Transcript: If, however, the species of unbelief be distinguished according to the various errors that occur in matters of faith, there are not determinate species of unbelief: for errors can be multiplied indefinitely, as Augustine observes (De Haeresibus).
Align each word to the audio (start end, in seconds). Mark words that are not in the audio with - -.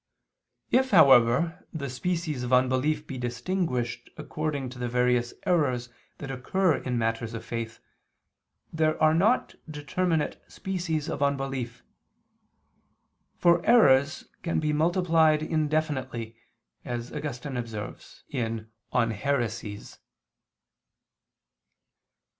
If, 0.71 0.89
however, 0.89 1.63
the 1.71 1.87
species 1.87 2.41
of 2.41 2.51
unbelief 2.51 3.05
be 3.05 3.19
distinguished 3.19 4.09
according 4.17 4.69
to 4.69 4.79
the 4.79 4.89
various 4.89 5.31
errors 5.45 5.89
that 6.17 6.31
occur 6.31 6.77
in 6.77 6.97
matters 6.97 7.35
of 7.35 7.45
faith, 7.45 7.79
there 8.73 8.99
are 8.99 9.13
not 9.13 9.53
determinate 9.69 10.41
species 10.51 11.07
of 11.07 11.21
unbelief: 11.21 11.83
for 13.37 13.63
errors 13.63 14.25
can 14.41 14.59
be 14.59 14.73
multiplied 14.73 15.43
indefinitely, 15.43 16.35
as 16.83 17.13
Augustine 17.13 17.55
observes 17.55 18.23
(De 18.31 18.59
Haeresibus). 18.91 19.99